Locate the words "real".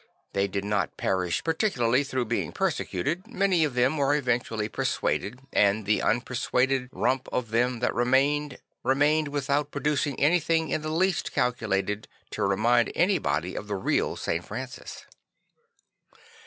13.75-14.15